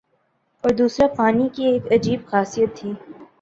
اور 0.63 0.71
دوسرا 0.75 1.07
پانی 1.17 1.47
کی 1.55 1.63
ایک 1.65 1.91
عجیب 1.93 2.19
خاصیت 2.27 2.75
تھی 2.77 2.91